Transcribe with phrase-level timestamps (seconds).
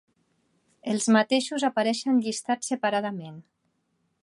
[0.93, 3.39] Els mateixos apareixen llistats separadament.